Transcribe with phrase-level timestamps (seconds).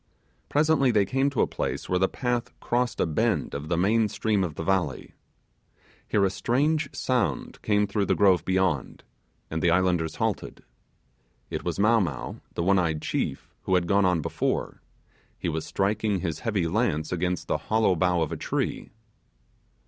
[0.49, 4.07] Presently they came to a place where the paths crossed a bend of the main
[4.07, 5.13] stream of the valley.
[6.07, 9.03] Here a strange sound came through the grove beyond,
[9.51, 10.63] and the Islanders halted.
[11.51, 14.81] It was Mow Mow, the one eyed chief, who had gone on before;
[15.37, 18.89] he was striking his heavy lance against the hollow bough of a tree.